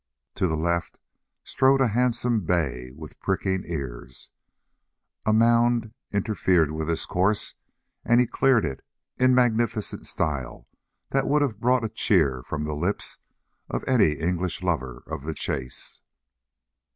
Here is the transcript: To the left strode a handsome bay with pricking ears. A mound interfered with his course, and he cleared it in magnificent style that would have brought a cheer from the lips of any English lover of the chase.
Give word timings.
To 0.33 0.47
the 0.47 0.57
left 0.57 0.97
strode 1.43 1.79
a 1.79 1.89
handsome 1.89 2.39
bay 2.39 2.89
with 2.89 3.19
pricking 3.19 3.63
ears. 3.67 4.31
A 5.27 5.31
mound 5.31 5.93
interfered 6.11 6.71
with 6.71 6.87
his 6.89 7.05
course, 7.05 7.53
and 8.03 8.19
he 8.19 8.25
cleared 8.25 8.65
it 8.65 8.83
in 9.19 9.35
magnificent 9.35 10.07
style 10.07 10.67
that 11.11 11.27
would 11.27 11.43
have 11.43 11.59
brought 11.59 11.83
a 11.85 11.87
cheer 11.89 12.41
from 12.41 12.63
the 12.63 12.73
lips 12.73 13.19
of 13.69 13.83
any 13.87 14.13
English 14.13 14.63
lover 14.63 15.03
of 15.05 15.21
the 15.21 15.35
chase. 15.35 15.99